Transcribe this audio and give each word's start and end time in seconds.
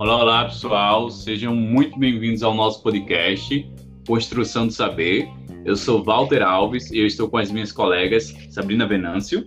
Olá, 0.00 0.22
olá 0.22 0.44
pessoal, 0.46 1.08
sejam 1.10 1.54
muito 1.54 1.96
bem-vindos 1.96 2.42
ao 2.42 2.52
nosso 2.54 2.82
podcast 2.82 3.70
Construção 4.06 4.66
do 4.66 4.72
Saber. 4.72 5.28
Eu 5.64 5.76
sou 5.76 6.02
Walter 6.02 6.42
Alves 6.42 6.90
e 6.90 6.98
eu 6.98 7.06
estou 7.06 7.28
com 7.28 7.36
as 7.36 7.52
minhas 7.52 7.70
colegas 7.70 8.34
Sabrina 8.50 8.84
Venâncio. 8.86 9.46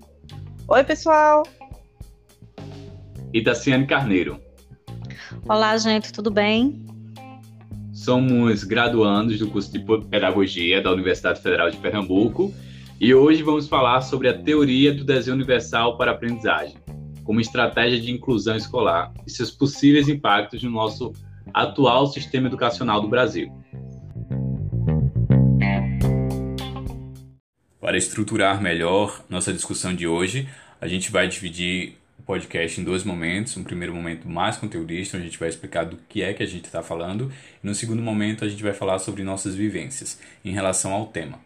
Oi, 0.68 0.84
pessoal. 0.84 1.43
E 3.33 3.41
Daciane 3.41 3.85
Carneiro. 3.85 4.39
Olá, 5.49 5.75
gente, 5.77 6.13
tudo 6.13 6.31
bem? 6.31 6.85
Somos 7.91 8.63
graduandos 8.63 9.39
do 9.39 9.49
curso 9.49 9.73
de 9.73 9.79
Pedagogia 10.07 10.81
da 10.81 10.91
Universidade 10.91 11.41
Federal 11.41 11.70
de 11.70 11.77
Pernambuco 11.77 12.54
e 12.97 13.13
hoje 13.13 13.43
vamos 13.43 13.67
falar 13.67 14.01
sobre 14.01 14.29
a 14.29 14.38
teoria 14.38 14.93
do 14.93 15.04
desenho 15.04 15.35
universal 15.35 15.97
para 15.97 16.11
a 16.11 16.13
aprendizagem 16.13 16.82
como 17.23 17.41
estratégia 17.41 18.00
de 18.00 18.11
inclusão 18.11 18.55
escolar 18.55 19.13
e 19.25 19.31
seus 19.31 19.51
possíveis 19.51 20.07
impactos 20.09 20.61
no 20.64 20.69
nosso 20.69 21.14
atual 21.54 22.07
sistema 22.07 22.47
educacional 22.47 23.01
do 23.01 23.07
Brasil. 23.07 23.51
Para 27.79 27.97
estruturar 27.97 28.61
melhor 28.61 29.23
nossa 29.29 29.51
discussão 29.51 29.93
de 29.93 30.07
hoje, 30.07 30.47
a 30.79 30.87
gente 30.87 31.11
vai 31.11 31.28
dividir 31.28 31.97
o 32.17 32.23
podcast 32.23 32.80
em 32.80 32.83
dois 32.83 33.03
momentos. 33.03 33.58
Um 33.58 33.64
primeiro 33.64 33.94
momento 33.94 34.28
mais 34.28 34.55
conteudista, 34.55 35.17
onde 35.17 35.28
a 35.28 35.30
gente 35.30 35.39
vai 35.39 35.50
explicar 35.50 35.83
do 35.83 35.97
que 36.08 36.22
é 36.22 36.33
que 36.33 36.42
a 36.42 36.45
gente 36.45 36.66
está 36.66 36.81
falando, 36.81 37.31
e 37.61 37.67
no 37.67 37.75
segundo 37.75 38.02
momento 38.02 38.45
a 38.45 38.47
gente 38.47 38.64
vai 38.64 38.73
falar 38.73 39.00
sobre 39.00 39.23
nossas 39.23 39.53
vivências 39.53 40.19
em 40.45 40.52
relação 40.52 40.94
ao 40.94 41.08
tema. 41.08 41.39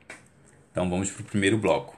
Então 0.72 0.88
vamos 0.88 1.10
para 1.10 1.24
o 1.24 1.26
primeiro 1.26 1.58
bloco. 1.58 1.98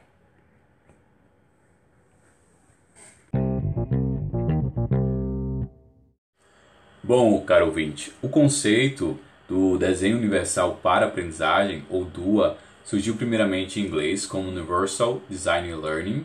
Bom, 7.10 7.41
caro 7.41 7.65
ouvinte, 7.65 8.13
o 8.21 8.29
conceito 8.29 9.20
do 9.48 9.79
desenho 9.79 10.15
universal 10.15 10.79
para 10.84 11.07
aprendizagem, 11.07 11.84
ou 11.90 12.05
DUA, 12.05 12.55
surgiu 12.85 13.16
primeiramente 13.16 13.79
em 13.79 13.85
inglês 13.88 14.27
como 14.27 14.48
Universal 14.48 15.20
Design 15.27 15.74
Learning 15.74 16.24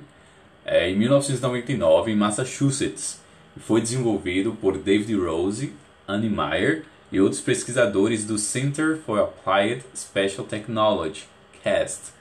é, 0.62 0.90
em 0.90 0.94
1999 0.94 2.12
em 2.12 2.14
Massachusetts 2.14 3.18
e 3.56 3.60
foi 3.60 3.80
desenvolvido 3.80 4.52
por 4.60 4.76
David 4.76 5.14
Rose, 5.14 5.72
Annie 6.06 6.28
Meyer 6.28 6.84
e 7.10 7.18
outros 7.18 7.40
pesquisadores 7.40 8.26
do 8.26 8.36
Center 8.36 8.98
for 9.06 9.18
Applied 9.18 9.82
Special 9.96 10.44
Technology, 10.44 11.24
CAST, 11.62 12.12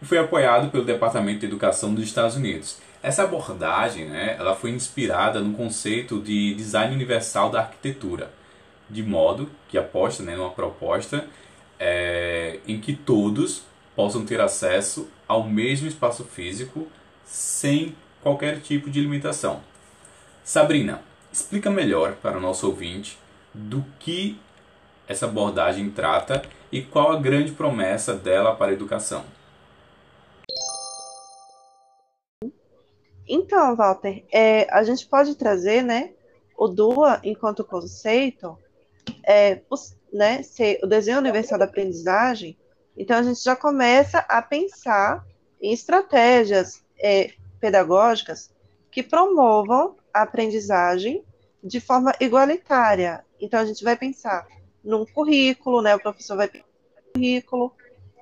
e 0.00 0.06
foi 0.06 0.16
apoiado 0.16 0.70
pelo 0.70 0.86
Departamento 0.86 1.40
de 1.40 1.46
Educação 1.46 1.94
dos 1.94 2.04
Estados 2.04 2.36
Unidos. 2.36 2.78
Essa 3.02 3.24
abordagem 3.24 4.08
né, 4.08 4.36
ela 4.38 4.54
foi 4.54 4.70
inspirada 4.70 5.40
no 5.40 5.54
conceito 5.54 6.20
de 6.20 6.54
design 6.54 6.94
universal 6.94 7.50
da 7.50 7.60
arquitetura, 7.60 8.32
de 8.88 9.02
modo 9.02 9.50
que 9.68 9.76
aposta 9.76 10.22
né, 10.22 10.36
numa 10.36 10.50
proposta 10.50 11.26
é, 11.80 12.60
em 12.66 12.80
que 12.80 12.94
todos 12.94 13.64
possam 13.96 14.24
ter 14.24 14.40
acesso 14.40 15.08
ao 15.26 15.42
mesmo 15.42 15.88
espaço 15.88 16.24
físico 16.24 16.86
sem 17.24 17.96
qualquer 18.22 18.60
tipo 18.60 18.88
de 18.88 19.00
limitação. 19.00 19.60
Sabrina, 20.44 21.02
explica 21.32 21.70
melhor 21.70 22.12
para 22.22 22.38
o 22.38 22.40
nosso 22.40 22.66
ouvinte 22.66 23.18
do 23.52 23.84
que 23.98 24.38
essa 25.08 25.26
abordagem 25.26 25.90
trata 25.90 26.42
e 26.70 26.82
qual 26.82 27.10
a 27.10 27.18
grande 27.18 27.50
promessa 27.50 28.14
dela 28.14 28.54
para 28.54 28.70
a 28.70 28.74
educação. 28.74 29.24
Então, 33.34 33.74
Walter, 33.74 34.26
é, 34.30 34.66
a 34.70 34.82
gente 34.82 35.06
pode 35.06 35.34
trazer, 35.36 35.82
né, 35.82 36.12
o 36.54 36.68
DUA 36.68 37.18
enquanto 37.24 37.64
conceito, 37.64 38.58
é, 39.26 39.62
né, 40.12 40.42
ser 40.42 40.78
o 40.82 40.86
desenho 40.86 41.16
universal 41.16 41.58
da 41.58 41.64
aprendizagem. 41.64 42.58
Então, 42.94 43.16
a 43.16 43.22
gente 43.22 43.42
já 43.42 43.56
começa 43.56 44.18
a 44.28 44.42
pensar 44.42 45.26
em 45.62 45.72
estratégias 45.72 46.84
é, 47.02 47.30
pedagógicas 47.58 48.50
que 48.90 49.02
promovam 49.02 49.96
a 50.12 50.20
aprendizagem 50.20 51.24
de 51.64 51.80
forma 51.80 52.12
igualitária. 52.20 53.24
Então, 53.40 53.60
a 53.60 53.64
gente 53.64 53.82
vai 53.82 53.96
pensar 53.96 54.46
num 54.84 55.06
currículo, 55.06 55.80
né, 55.80 55.96
o 55.96 56.00
professor 56.00 56.36
vai 56.36 56.48
pensar 56.48 56.66
num 57.06 57.12
currículo 57.14 57.72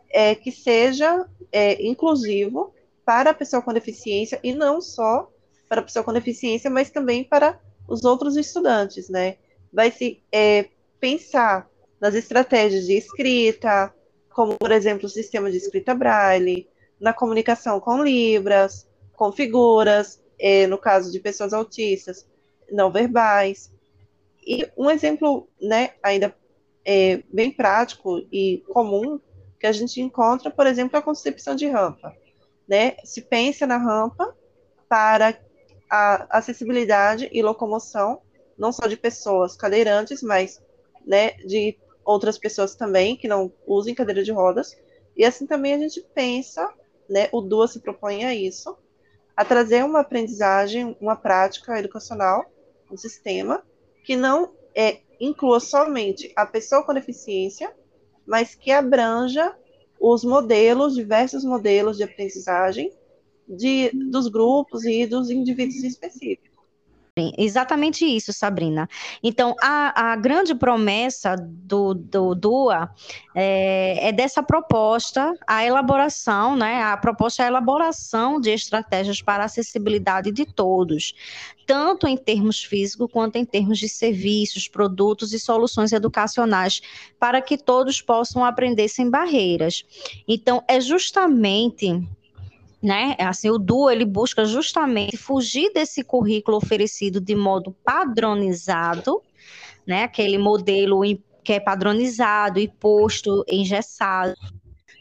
é, 0.08 0.36
que 0.36 0.52
seja 0.52 1.26
é, 1.50 1.84
inclusivo 1.84 2.72
para 3.10 3.30
a 3.30 3.34
pessoa 3.34 3.60
com 3.60 3.72
deficiência 3.72 4.38
e 4.40 4.54
não 4.54 4.80
só 4.80 5.28
para 5.68 5.80
a 5.80 5.82
pessoa 5.82 6.04
com 6.04 6.12
deficiência, 6.12 6.70
mas 6.70 6.90
também 6.90 7.24
para 7.24 7.58
os 7.88 8.04
outros 8.04 8.36
estudantes, 8.36 9.08
né? 9.08 9.38
Vai 9.72 9.90
se 9.90 10.22
é, 10.30 10.68
pensar 11.00 11.68
nas 12.00 12.14
estratégias 12.14 12.86
de 12.86 12.92
escrita, 12.96 13.92
como 14.32 14.56
por 14.56 14.70
exemplo 14.70 15.06
o 15.06 15.08
sistema 15.08 15.50
de 15.50 15.56
escrita 15.56 15.92
braille, 15.92 16.68
na 17.00 17.12
comunicação 17.12 17.80
com 17.80 18.00
libras, 18.00 18.88
com 19.16 19.32
figuras, 19.32 20.22
é, 20.38 20.68
no 20.68 20.78
caso 20.78 21.10
de 21.10 21.18
pessoas 21.18 21.52
autistas, 21.52 22.28
não 22.70 22.92
verbais. 22.92 23.72
E 24.46 24.70
um 24.76 24.88
exemplo, 24.88 25.48
né, 25.60 25.94
ainda 26.00 26.32
é, 26.84 27.24
bem 27.32 27.50
prático 27.50 28.24
e 28.30 28.62
comum 28.68 29.18
que 29.58 29.66
a 29.66 29.72
gente 29.72 30.00
encontra, 30.00 30.48
por 30.48 30.68
exemplo, 30.68 30.96
a 30.96 31.02
concepção 31.02 31.56
de 31.56 31.66
rampa 31.66 32.19
né, 32.70 32.94
se 33.02 33.20
pensa 33.22 33.66
na 33.66 33.76
rampa 33.76 34.32
para 34.88 35.36
a 35.90 36.38
acessibilidade 36.38 37.28
e 37.32 37.42
locomoção, 37.42 38.22
não 38.56 38.70
só 38.70 38.86
de 38.86 38.96
pessoas 38.96 39.56
cadeirantes, 39.56 40.22
mas 40.22 40.62
né, 41.04 41.32
de 41.38 41.76
outras 42.04 42.38
pessoas 42.38 42.76
também 42.76 43.16
que 43.16 43.26
não 43.26 43.52
usem 43.66 43.92
cadeira 43.92 44.22
de 44.22 44.30
rodas. 44.30 44.78
E 45.16 45.24
assim 45.24 45.48
também 45.48 45.74
a 45.74 45.78
gente 45.78 46.00
pensa, 46.14 46.72
né, 47.08 47.28
o 47.32 47.40
DUA 47.40 47.66
se 47.66 47.80
propõe 47.80 48.24
a 48.24 48.32
isso, 48.32 48.78
a 49.36 49.44
trazer 49.44 49.84
uma 49.84 50.00
aprendizagem, 50.00 50.96
uma 51.00 51.16
prática 51.16 51.76
educacional, 51.76 52.44
um 52.88 52.96
sistema 52.96 53.64
que 54.04 54.14
não 54.14 54.54
é, 54.76 55.00
inclua 55.18 55.58
somente 55.58 56.32
a 56.36 56.46
pessoa 56.46 56.84
com 56.84 56.94
deficiência, 56.94 57.74
mas 58.24 58.54
que 58.54 58.70
abranja 58.70 59.56
os 60.00 60.24
modelos, 60.24 60.94
diversos 60.94 61.44
modelos 61.44 61.98
de 61.98 62.04
aprendizagem 62.04 62.90
de, 63.46 63.90
dos 64.10 64.28
grupos 64.28 64.84
e 64.84 65.06
dos 65.06 65.30
indivíduos 65.30 65.84
específicos. 65.84 66.49
Exatamente 67.36 68.04
isso, 68.04 68.32
Sabrina. 68.32 68.88
Então, 69.22 69.54
a, 69.60 70.12
a 70.12 70.16
grande 70.16 70.54
promessa 70.54 71.36
do, 71.36 71.94
do 71.94 72.34
DUA 72.34 72.90
é, 73.34 74.08
é, 74.08 74.12
dessa 74.12 74.42
proposta, 74.42 75.34
a 75.46 75.64
elaboração, 75.64 76.56
né? 76.56 76.82
A 76.82 76.96
proposta 76.96 77.42
é 77.42 77.46
a 77.46 77.48
elaboração 77.48 78.40
de 78.40 78.50
estratégias 78.50 79.20
para 79.22 79.42
a 79.42 79.46
acessibilidade 79.46 80.30
de 80.32 80.44
todos, 80.44 81.14
tanto 81.66 82.06
em 82.06 82.16
termos 82.16 82.62
físicos 82.64 83.08
quanto 83.12 83.36
em 83.36 83.44
termos 83.44 83.78
de 83.78 83.88
serviços, 83.88 84.66
produtos 84.68 85.32
e 85.32 85.38
soluções 85.38 85.92
educacionais, 85.92 86.80
para 87.18 87.40
que 87.40 87.56
todos 87.56 88.00
possam 88.00 88.44
aprender 88.44 88.88
sem 88.88 89.08
barreiras. 89.08 89.84
Então, 90.26 90.62
é 90.66 90.80
justamente 90.80 92.00
né? 92.82 93.14
Assim, 93.18 93.50
o 93.50 93.58
DUA 93.58 93.92
ele 93.92 94.04
busca 94.04 94.44
justamente 94.44 95.16
fugir 95.16 95.72
desse 95.72 96.02
currículo 96.02 96.56
oferecido 96.56 97.20
de 97.20 97.34
modo 97.34 97.74
padronizado, 97.84 99.22
né? 99.86 100.04
Aquele 100.04 100.38
modelo 100.38 101.02
que 101.44 101.52
é 101.52 101.60
padronizado 101.60 102.58
e 102.58 102.68
posto 102.68 103.44
engessado, 103.48 104.34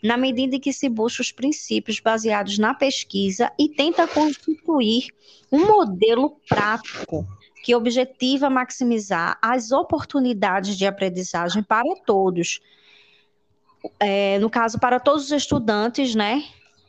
na 0.04 0.18
medida 0.18 0.56
em 0.56 0.60
que 0.60 0.74
se 0.74 0.90
busca 0.90 1.22
os 1.22 1.32
princípios 1.32 2.00
baseados 2.00 2.58
na 2.58 2.74
pesquisa 2.74 3.52
e 3.60 3.70
tenta 3.70 4.08
constituir 4.08 5.08
um 5.52 5.66
modelo 5.66 6.38
prático 6.48 7.26
que 7.64 7.76
objetiva 7.76 8.50
maximizar 8.50 9.38
as 9.42 9.72
oportunidades 9.72 10.78
de 10.78 10.86
aprendizagem 10.86 11.62
para 11.62 11.94
todos. 12.06 12.62
É, 14.00 14.40
no 14.40 14.50
caso, 14.50 14.80
para 14.80 15.00
todos 15.00 15.26
os 15.26 15.32
estudantes, 15.32 16.16
né, 16.16 16.44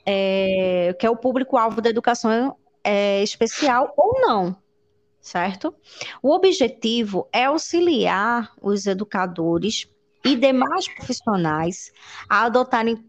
é, 0.05 0.95
que 0.99 1.07
é 1.07 1.11
o 1.11 1.17
público-alvo 1.17 1.81
da 1.81 1.91
educação 1.91 2.57
é, 2.83 3.23
especial 3.23 3.93
ou 3.97 4.21
não, 4.21 4.57
certo? 5.21 5.75
O 6.23 6.35
objetivo 6.35 7.29
é 7.33 7.45
auxiliar 7.45 8.53
os 8.61 8.87
educadores 8.87 9.89
e 10.25 10.37
demais 10.37 10.87
profissionais 10.95 11.93
a 12.29 12.45
adotarem 12.45 13.03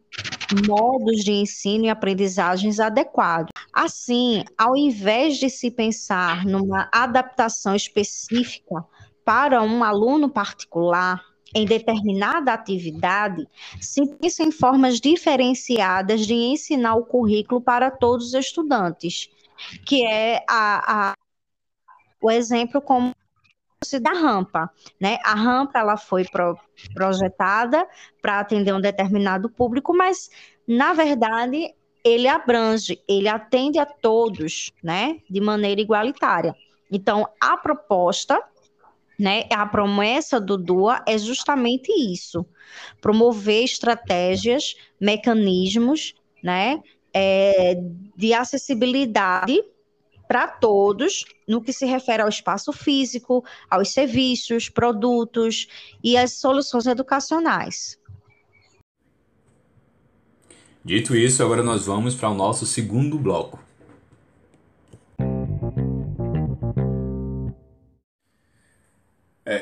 modos 0.67 1.23
de 1.23 1.31
ensino 1.31 1.85
e 1.85 1.89
aprendizagens 1.89 2.79
adequados. 2.79 3.51
Assim, 3.73 4.43
ao 4.57 4.75
invés 4.75 5.37
de 5.37 5.49
se 5.49 5.71
pensar 5.71 6.45
numa 6.45 6.89
adaptação 6.91 7.75
específica 7.75 8.85
para 9.23 9.61
um 9.61 9.83
aluno 9.83 10.29
particular, 10.29 11.23
em 11.53 11.65
determinada 11.65 12.53
atividade, 12.53 13.47
se 13.79 14.05
pensa 14.15 14.43
em 14.43 14.51
formas 14.51 14.99
diferenciadas 14.99 16.25
de 16.25 16.33
ensinar 16.33 16.95
o 16.95 17.05
currículo 17.05 17.61
para 17.61 17.91
todos 17.91 18.27
os 18.27 18.33
estudantes, 18.33 19.29
que 19.85 20.05
é 20.05 20.43
a, 20.49 21.09
a 21.09 21.13
o 22.21 22.29
exemplo 22.29 22.79
como 22.81 23.13
da 23.99 24.11
rampa, 24.11 24.69
né? 24.99 25.17
A 25.23 25.33
rampa 25.33 25.79
ela 25.79 25.97
foi 25.97 26.23
pro, 26.23 26.55
projetada 26.93 27.87
para 28.21 28.39
atender 28.39 28.73
um 28.73 28.79
determinado 28.79 29.49
público, 29.49 29.91
mas 29.91 30.29
na 30.67 30.93
verdade 30.93 31.73
ele 32.03 32.27
abrange, 32.27 33.01
ele 33.07 33.27
atende 33.27 33.79
a 33.79 33.85
todos, 33.85 34.71
né? 34.83 35.19
De 35.27 35.41
maneira 35.41 35.81
igualitária. 35.81 36.55
Então 36.91 37.27
a 37.41 37.57
proposta 37.57 38.39
né? 39.21 39.43
A 39.51 39.67
promessa 39.67 40.41
do 40.41 40.57
DUA 40.57 41.03
é 41.07 41.15
justamente 41.15 41.91
isso: 41.91 42.43
promover 42.99 43.63
estratégias, 43.63 44.75
mecanismos, 44.99 46.15
né? 46.43 46.81
É, 47.13 47.75
de 48.17 48.33
acessibilidade 48.33 49.61
para 50.27 50.47
todos 50.47 51.23
no 51.47 51.61
que 51.61 51.71
se 51.71 51.85
refere 51.85 52.23
ao 52.23 52.29
espaço 52.29 52.73
físico, 52.73 53.43
aos 53.69 53.89
serviços, 53.89 54.69
produtos 54.69 55.67
e 56.03 56.17
às 56.17 56.33
soluções 56.33 56.87
educacionais. 56.87 57.99
Dito 60.83 61.15
isso, 61.15 61.43
agora 61.43 61.61
nós 61.61 61.85
vamos 61.85 62.15
para 62.15 62.29
o 62.29 62.33
nosso 62.33 62.65
segundo 62.65 63.19
bloco. 63.19 63.59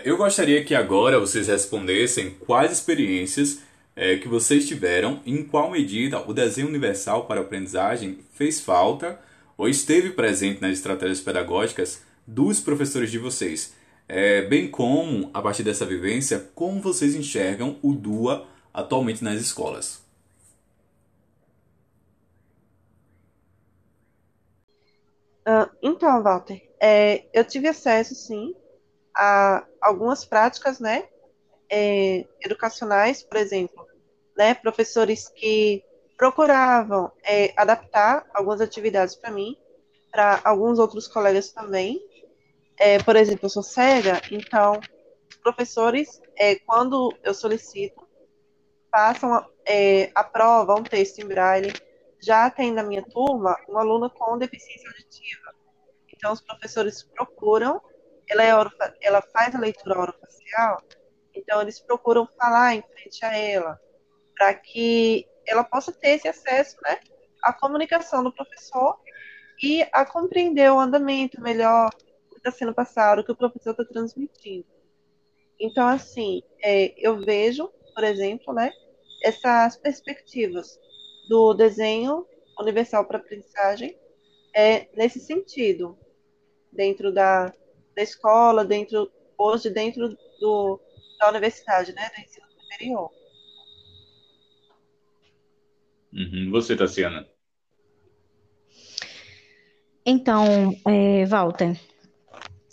Eu 0.10 0.18
gostaria 0.18 0.64
que 0.64 0.74
agora 0.74 1.20
vocês 1.20 1.48
respondessem 1.48 2.32
quais 2.32 2.72
experiências 2.72 3.60
é, 3.96 4.18
que 4.18 4.28
vocês 4.28 4.68
tiveram 4.68 5.22
e 5.24 5.32
em 5.32 5.44
qual 5.44 5.70
medida 5.70 6.20
o 6.28 6.34
desenho 6.34 6.68
universal 6.68 7.28
para 7.28 7.42
aprendizagem 7.42 8.18
fez 8.34 8.60
falta 8.60 9.20
ou 9.56 9.70
esteve 9.70 10.10
presente 10.10 10.64
nas 10.64 10.72
estratégias 10.72 11.22
pedagógicas 11.22 12.02
dos 12.26 12.60
professores 12.60 13.12
de 13.12 13.20
vocês, 13.20 13.76
é, 14.08 14.42
bem 14.42 14.68
como, 14.68 15.30
a 15.32 15.44
partir 15.44 15.62
dessa 15.62 15.86
vivência, 15.86 16.50
como 16.56 16.82
vocês 16.82 17.14
enxergam 17.14 17.78
o 17.84 17.94
DUA 17.94 18.48
atualmente 18.74 19.24
nas 19.24 19.40
escolas. 19.40 20.02
Uh, 25.48 25.70
então, 25.84 26.24
Walter, 26.24 26.68
é, 26.80 27.26
eu 27.32 27.46
tive 27.46 27.68
acesso, 27.68 28.16
sim, 28.16 28.56
a 29.16 29.66
algumas 29.82 30.26
práticas, 30.26 30.80
né, 30.80 31.08
é, 31.70 32.26
educacionais, 32.44 33.24
por 33.24 33.38
exemplo, 33.38 33.86
né, 34.38 34.54
professores 34.54 35.30
que 35.30 35.84
procuravam 36.18 37.12
é, 37.24 37.54
adaptar 37.56 38.26
algumas 38.34 38.62
atividades 38.62 39.16
para 39.16 39.32
mim, 39.32 39.56
para 40.12 40.42
alguns 40.44 40.80
outros 40.80 41.08
colegas 41.08 41.52
também. 41.52 42.02
É, 42.78 43.02
por 43.04 43.16
exemplo, 43.16 43.46
eu 43.46 43.50
sou 43.50 43.64
cega, 43.64 44.22
então 44.32 44.80
os 45.30 45.38
professores, 45.38 46.22
é, 46.38 46.56
quando 46.56 47.14
eu 47.24 47.34
solicito, 47.34 48.08
passam 48.92 49.46
é, 49.66 50.12
aprovam 50.16 50.78
um 50.80 50.84
texto 50.84 51.20
em 51.20 51.28
braille. 51.28 51.72
Já 52.20 52.50
tem 52.50 52.74
na 52.74 52.84
minha 52.84 53.04
turma 53.04 53.56
uma 53.68 53.82
aluna 53.82 54.10
com 54.10 54.38
deficiência 54.38 54.90
auditiva. 54.90 55.54
Então, 56.12 56.34
os 56.34 56.42
professores 56.42 57.04
procuram 57.04 57.80
ela, 58.30 58.44
é 58.44 58.56
orofa, 58.56 58.96
ela 59.02 59.22
faz 59.22 59.56
a 59.56 59.60
leitura 59.60 60.00
orofacial, 60.00 60.82
então 61.34 61.62
eles 61.62 61.80
procuram 61.80 62.28
falar 62.38 62.76
em 62.76 62.84
frente 62.84 63.26
a 63.26 63.36
ela, 63.36 63.80
para 64.38 64.54
que 64.54 65.28
ela 65.46 65.64
possa 65.64 65.92
ter 65.92 66.12
esse 66.12 66.28
acesso 66.28 66.78
né, 66.84 67.00
à 67.42 67.52
comunicação 67.52 68.24
do 68.24 68.32
professor 68.32 68.98
e 69.62 69.86
a 69.92 70.06
compreender 70.06 70.72
o 70.72 70.80
andamento 70.80 71.42
melhor 71.42 71.90
que 72.30 72.38
está 72.38 72.52
sendo 72.52 72.74
passado, 72.74 73.20
o 73.20 73.24
que 73.24 73.32
o 73.32 73.36
professor 73.36 73.72
está 73.72 73.84
transmitindo. 73.84 74.66
Então, 75.60 75.88
assim, 75.88 76.42
é, 76.64 76.94
eu 76.98 77.20
vejo, 77.20 77.70
por 77.94 78.04
exemplo, 78.04 78.54
né, 78.54 78.72
essas 79.24 79.76
perspectivas 79.76 80.80
do 81.28 81.54
desenho 81.54 82.26
universal 82.60 83.06
para 83.06 83.18
aprendizagem 83.18 83.98
é, 84.56 84.88
nesse 84.96 85.20
sentido, 85.20 85.98
dentro 86.72 87.12
da, 87.12 87.54
da 88.00 88.04
escola, 88.04 88.64
dentro 88.64 89.12
hoje 89.38 89.70
dentro 89.70 90.18
do, 90.40 90.80
da 91.20 91.30
universidade, 91.30 91.94
né, 91.94 92.10
do 92.16 92.22
ensino 92.22 92.46
superior. 92.50 93.10
Uhum. 96.14 96.50
Você, 96.52 96.76
Tassiana? 96.76 97.28
Então, 100.06 100.74
é, 100.88 101.26
Walter, 101.26 101.80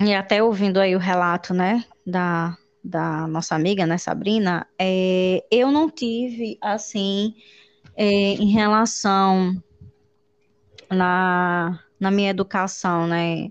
e 0.00 0.14
até 0.14 0.42
ouvindo 0.42 0.78
aí 0.78 0.94
o 0.94 1.00
relato, 1.00 1.52
né, 1.52 1.84
da, 2.06 2.56
da 2.82 3.26
nossa 3.26 3.54
amiga, 3.54 3.84
né, 3.84 3.98
Sabrina, 3.98 4.66
é, 4.78 5.44
eu 5.50 5.72
não 5.72 5.90
tive, 5.90 6.56
assim, 6.62 7.34
é, 7.96 8.04
em 8.04 8.50
relação 8.52 9.60
na, 10.88 11.82
na 11.98 12.10
minha 12.10 12.30
educação, 12.30 13.06
né, 13.06 13.50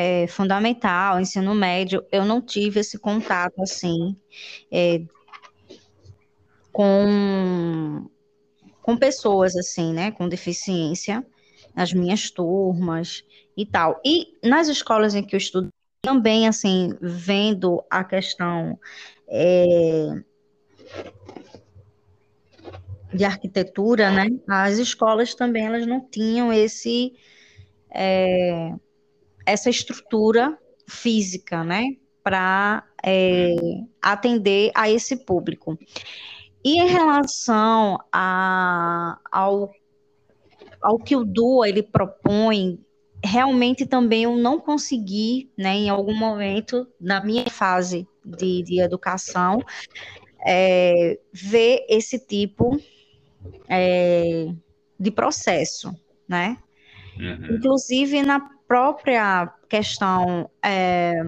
é, 0.00 0.26
fundamental, 0.26 1.20
ensino 1.20 1.54
médio, 1.54 2.02
eu 2.10 2.24
não 2.24 2.40
tive 2.40 2.80
esse 2.80 2.98
contato 2.98 3.60
assim 3.60 4.16
é, 4.72 5.02
com, 6.72 8.08
com 8.80 8.96
pessoas 8.96 9.54
assim, 9.54 9.92
né, 9.92 10.10
com 10.10 10.26
deficiência, 10.26 11.24
nas 11.76 11.92
minhas 11.92 12.30
turmas 12.30 13.22
e 13.54 13.66
tal. 13.66 14.00
E 14.02 14.38
nas 14.42 14.68
escolas 14.68 15.14
em 15.14 15.22
que 15.22 15.36
eu 15.36 15.38
estudo, 15.38 15.68
também 16.00 16.48
assim, 16.48 16.96
vendo 17.02 17.84
a 17.90 18.02
questão 18.02 18.78
é, 19.28 20.22
de 23.12 23.22
arquitetura, 23.22 24.10
né, 24.10 24.28
as 24.48 24.78
escolas 24.78 25.34
também 25.34 25.66
elas 25.66 25.86
não 25.86 26.00
tinham 26.00 26.50
esse 26.50 27.12
é, 27.94 28.72
essa 29.50 29.70
estrutura 29.70 30.56
física, 30.88 31.64
né, 31.64 31.96
para 32.22 32.84
é, 33.04 33.54
atender 34.00 34.70
a 34.74 34.90
esse 34.90 35.24
público. 35.24 35.78
E 36.64 36.78
em 36.78 36.86
relação 36.86 37.98
a, 38.12 39.18
ao, 39.30 39.70
ao 40.82 40.98
que 40.98 41.16
o 41.16 41.24
DUA 41.24 41.68
ele 41.68 41.82
propõe, 41.82 42.78
realmente 43.24 43.86
também 43.86 44.24
eu 44.24 44.36
não 44.36 44.60
consegui, 44.60 45.50
né, 45.56 45.74
em 45.74 45.88
algum 45.88 46.14
momento 46.14 46.86
na 47.00 47.22
minha 47.24 47.46
fase 47.46 48.06
de, 48.24 48.62
de 48.62 48.80
educação, 48.80 49.62
é, 50.46 51.18
ver 51.32 51.84
esse 51.88 52.18
tipo 52.18 52.80
é, 53.68 54.52
de 54.98 55.10
processo, 55.10 55.94
né? 56.28 56.58
Uhum. 57.18 57.56
Inclusive 57.56 58.22
na 58.22 58.40
própria 58.70 59.52
questão 59.68 60.48
é, 60.64 61.20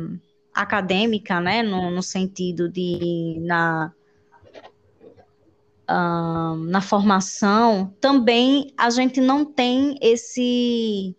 acadêmica, 0.55 1.41
né, 1.41 1.61
no, 1.61 1.91
no, 1.91 2.01
sentido 2.01 2.69
de 2.69 3.37
na 3.41 3.93
na 5.89 6.81
formação, 6.81 7.93
também 8.01 8.73
a 8.79 8.89
gente 8.91 9.21
não 9.21 9.45
tem 9.45 9.99
esse 10.01 11.15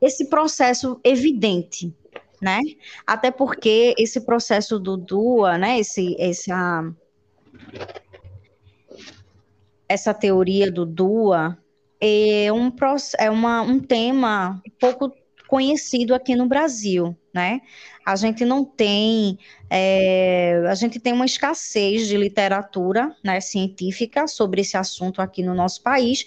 esse 0.00 0.30
processo 0.30 0.98
evidente, 1.02 1.92
né? 2.40 2.60
Até 3.04 3.32
porque 3.32 3.94
esse 3.98 4.20
processo 4.20 4.78
do 4.78 4.96
DUA, 4.96 5.58
né, 5.58 5.80
esse 5.80 6.16
essa 6.18 6.88
essa 9.88 10.14
teoria 10.14 10.70
do 10.70 10.86
DUA, 10.86 11.58
é 12.00 12.52
um, 12.52 12.72
é 13.18 13.30
uma, 13.30 13.62
um 13.62 13.80
tema 13.80 14.62
pouco 14.80 15.12
conhecido 15.46 16.14
aqui 16.14 16.34
no 16.34 16.46
Brasil, 16.46 17.16
né? 17.32 17.60
A 18.04 18.16
gente 18.16 18.44
não 18.44 18.64
tem, 18.64 19.38
é, 19.70 20.62
a 20.68 20.74
gente 20.74 21.00
tem 21.00 21.12
uma 21.12 21.24
escassez 21.24 22.06
de 22.06 22.16
literatura 22.16 23.14
né, 23.22 23.40
científica 23.40 24.26
sobre 24.26 24.60
esse 24.60 24.76
assunto 24.76 25.22
aqui 25.22 25.42
no 25.42 25.54
nosso 25.54 25.82
país 25.82 26.24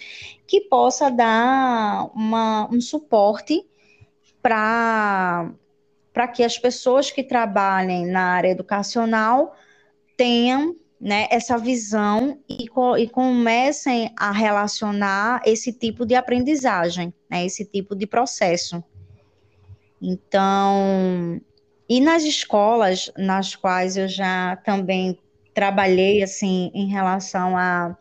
que 0.47 0.61
possa 0.61 1.11
dar 1.11 2.09
uma, 2.15 2.67
um 2.71 2.81
suporte 2.81 3.63
para 4.41 5.51
para 6.13 6.27
que 6.27 6.43
as 6.43 6.57
pessoas 6.57 7.11
que 7.11 7.21
trabalhem 7.21 8.07
na 8.07 8.31
área 8.31 8.49
educacional 8.49 9.55
tenham 10.15 10.75
né, 10.99 11.27
essa 11.29 11.57
visão 11.57 12.39
e, 12.49 12.65
e, 12.99 13.07
comecem 13.09 14.11
a 14.17 14.31
relacionar 14.31 15.41
esse 15.45 15.71
tipo 15.71 16.05
de 16.05 16.15
aprendizagem, 16.15 17.13
né, 17.29 17.45
esse 17.45 17.63
tipo 17.65 17.95
de 17.95 18.07
processo. 18.07 18.83
Então, 20.01 21.39
E 21.89 22.01
nas 22.01 22.23
escolas 22.23 23.11
nas 23.17 23.55
quais 23.55 23.95
eu 23.95 24.07
já 24.07 24.57
também 24.57 25.17
trabalhei, 25.53 26.21
assim, 26.21 26.69
em 26.73 26.87
relação 26.87 27.57
a, 27.57 27.97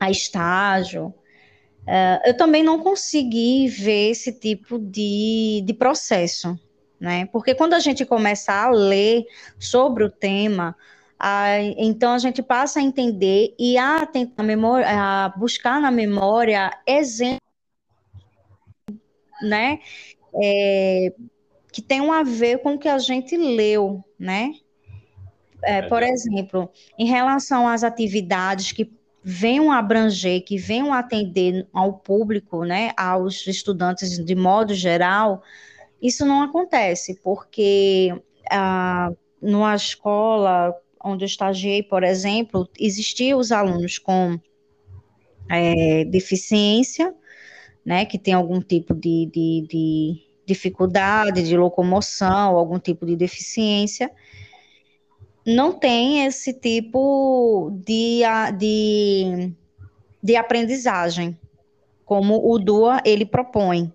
a 0.00 0.10
estágio, 0.10 1.06
uh, 1.06 2.20
eu 2.26 2.36
também 2.36 2.62
não 2.62 2.82
consegui 2.82 3.68
ver 3.68 4.10
esse 4.10 4.32
tipo 4.32 4.78
de, 4.78 5.62
de 5.64 5.72
processo, 5.74 6.58
né? 7.00 7.26
Porque 7.32 7.54
quando 7.54 7.74
a 7.74 7.78
gente 7.78 8.04
começa 8.04 8.52
a 8.52 8.70
ler 8.70 9.24
sobre 9.58 10.04
o 10.04 10.10
tema, 10.10 10.76
a, 11.18 11.58
então 11.76 12.12
a 12.12 12.18
gente 12.18 12.42
passa 12.42 12.78
a 12.78 12.82
entender 12.82 13.54
e 13.58 13.76
a 13.76 14.06
tentar 14.06 14.42
memória, 14.42 14.86
a 14.88 15.28
buscar 15.30 15.80
na 15.80 15.90
memória 15.90 16.70
exemplos, 16.86 17.40
né? 19.42 19.80
É, 20.34 21.12
que 21.72 21.82
tenham 21.82 22.12
a 22.12 22.22
ver 22.22 22.58
com 22.58 22.74
o 22.74 22.78
que 22.78 22.88
a 22.88 22.98
gente 22.98 23.36
leu, 23.36 24.04
né? 24.18 24.52
É, 25.62 25.82
por 25.82 26.02
exemplo, 26.02 26.70
em 26.96 27.06
relação 27.06 27.66
às 27.66 27.82
atividades 27.82 28.70
que 28.70 28.92
venham 29.22 29.72
abranger, 29.72 30.44
que 30.44 30.56
venham 30.56 30.92
atender 30.92 31.66
ao 31.72 31.94
público, 31.94 32.64
né, 32.64 32.92
aos 32.96 33.46
estudantes 33.46 34.24
de 34.24 34.34
modo 34.34 34.72
geral, 34.72 35.42
isso 36.00 36.24
não 36.24 36.42
acontece, 36.42 37.20
porque 37.22 38.14
ah, 38.50 39.10
numa 39.42 39.74
escola 39.74 40.74
onde 41.04 41.24
eu 41.24 41.26
estagiei, 41.26 41.82
por 41.82 42.02
exemplo, 42.02 42.68
existiam 42.78 43.38
os 43.38 43.52
alunos 43.52 43.98
com 43.98 44.38
é, 45.48 46.04
deficiência, 46.04 47.14
né, 47.84 48.04
que 48.04 48.18
tem 48.18 48.34
algum 48.34 48.60
tipo 48.60 48.94
de, 48.94 49.26
de, 49.32 49.66
de 49.68 50.22
dificuldade 50.44 51.42
de 51.42 51.56
locomoção, 51.56 52.56
algum 52.56 52.78
tipo 52.78 53.06
de 53.06 53.16
deficiência, 53.16 54.10
não 55.46 55.72
tem 55.72 56.26
esse 56.26 56.52
tipo 56.52 57.70
de, 57.84 58.20
de, 58.58 59.52
de 60.22 60.36
aprendizagem, 60.36 61.38
como 62.04 62.50
o 62.50 62.58
DUA 62.58 63.00
ele 63.04 63.24
propõe. 63.24 63.92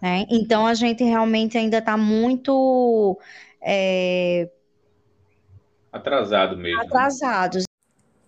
Né? 0.00 0.26
Então, 0.30 0.66
a 0.66 0.74
gente 0.74 1.02
realmente 1.02 1.56
ainda 1.58 1.78
está 1.78 1.96
muito. 1.96 3.18
É... 3.60 4.50
Atrasado 5.92 6.56
mesmo. 6.56 6.78
Né? 6.78 6.86
Atrasados. 6.86 7.64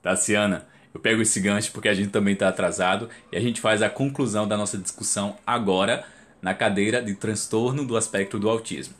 Tassiana, 0.02 0.66
eu 0.94 1.00
pego 1.00 1.22
esse 1.22 1.40
gancho 1.40 1.72
porque 1.72 1.88
a 1.88 1.94
gente 1.94 2.10
também 2.10 2.34
está 2.34 2.48
atrasado 2.48 3.08
e 3.30 3.36
a 3.36 3.40
gente 3.40 3.60
faz 3.60 3.82
a 3.82 3.90
conclusão 3.90 4.48
da 4.48 4.56
nossa 4.56 4.78
discussão 4.78 5.36
agora 5.46 6.04
na 6.40 6.54
cadeira 6.54 7.02
de 7.02 7.14
transtorno 7.14 7.84
do 7.84 7.96
aspecto 7.96 8.38
do 8.38 8.48
autismo. 8.48 8.94